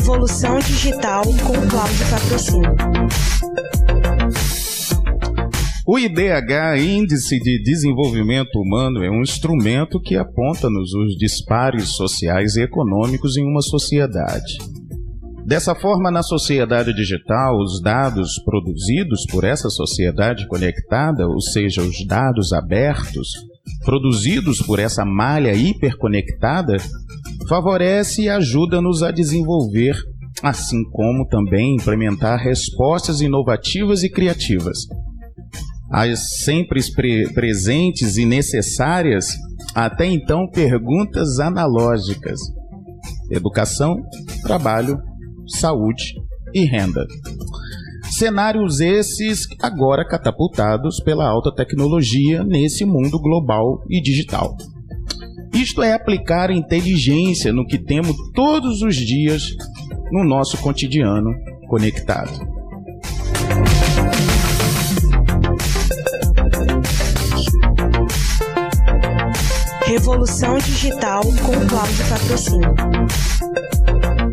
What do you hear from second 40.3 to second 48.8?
perguntas analógicas: educação, trabalho, saúde e renda. Cenários